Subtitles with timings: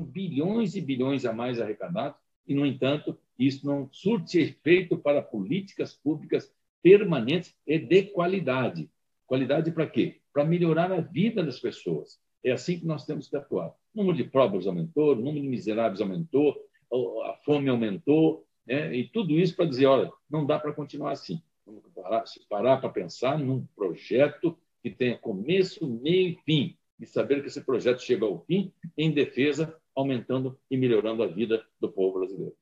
[0.00, 5.94] bilhões e bilhões a mais arrecadados, e, no entanto, isso não surte efeito para políticas
[5.94, 6.52] públicas
[6.82, 8.90] permanentes e de qualidade.
[9.26, 10.20] Qualidade para quê?
[10.32, 12.20] Para melhorar a vida das pessoas.
[12.44, 13.68] É assim que nós temos que atuar.
[13.94, 16.56] O número de pobres aumentou, o número de miseráveis aumentou,
[17.24, 18.94] a fome aumentou, né?
[18.94, 21.40] e tudo isso para dizer, olha, não dá para continuar assim.
[21.64, 27.40] Vamos parar, parar para pensar num projeto que tenha começo, meio e fim, e saber
[27.40, 32.18] que esse projeto chega ao fim em defesa, aumentando e melhorando a vida do povo
[32.18, 32.56] brasileiro.